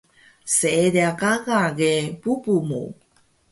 Seediq 0.57 1.13
gaga 1.19 1.61
ge 1.77 1.93
bubu 2.21 2.55
mu 2.67 2.81